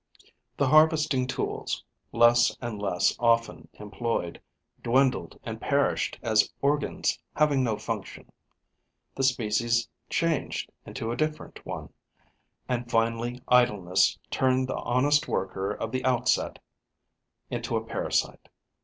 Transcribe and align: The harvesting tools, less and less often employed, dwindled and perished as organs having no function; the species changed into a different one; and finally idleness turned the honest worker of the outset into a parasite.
The 0.57 0.69
harvesting 0.69 1.27
tools, 1.27 1.83
less 2.11 2.57
and 2.59 2.81
less 2.81 3.15
often 3.19 3.67
employed, 3.73 4.41
dwindled 4.81 5.39
and 5.43 5.61
perished 5.61 6.17
as 6.23 6.51
organs 6.59 7.19
having 7.35 7.63
no 7.63 7.77
function; 7.77 8.31
the 9.13 9.21
species 9.21 9.87
changed 10.09 10.71
into 10.87 11.11
a 11.11 11.15
different 11.15 11.63
one; 11.67 11.93
and 12.67 12.89
finally 12.89 13.43
idleness 13.47 14.17
turned 14.31 14.67
the 14.67 14.77
honest 14.79 15.27
worker 15.27 15.71
of 15.71 15.91
the 15.91 16.03
outset 16.03 16.57
into 17.51 17.77
a 17.77 17.83
parasite. 17.85 18.49